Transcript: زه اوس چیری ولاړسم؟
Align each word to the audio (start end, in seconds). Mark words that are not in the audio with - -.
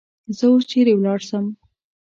زه 0.37 0.45
اوس 0.51 0.63
چیری 0.71 0.93
ولاړسم؟ 0.95 1.45